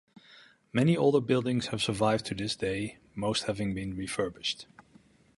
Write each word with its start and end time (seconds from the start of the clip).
Many 0.73 0.97
older 0.97 1.21
buildings 1.21 1.67
have 1.67 1.79
survived 1.83 2.25
to 2.25 2.33
this 2.33 2.55
day, 2.55 2.97
most 3.13 3.43
having 3.43 3.75
been 3.75 3.95
refurbished. 3.95 4.65